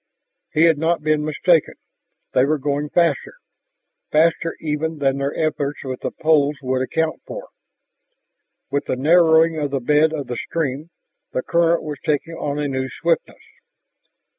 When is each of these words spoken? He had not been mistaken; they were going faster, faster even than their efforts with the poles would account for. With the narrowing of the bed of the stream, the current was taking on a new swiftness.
He 0.51 0.63
had 0.63 0.79
not 0.79 1.03
been 1.03 1.23
mistaken; 1.23 1.75
they 2.33 2.43
were 2.43 2.57
going 2.57 2.89
faster, 2.89 3.35
faster 4.11 4.57
even 4.59 4.97
than 4.97 5.19
their 5.19 5.37
efforts 5.37 5.83
with 5.83 5.99
the 6.01 6.09
poles 6.09 6.55
would 6.63 6.81
account 6.81 7.21
for. 7.27 7.49
With 8.71 8.85
the 8.85 8.95
narrowing 8.95 9.59
of 9.59 9.69
the 9.69 9.79
bed 9.79 10.11
of 10.11 10.25
the 10.25 10.37
stream, 10.37 10.89
the 11.33 11.43
current 11.43 11.83
was 11.83 11.99
taking 12.03 12.33
on 12.33 12.57
a 12.57 12.67
new 12.67 12.89
swiftness. 12.89 13.43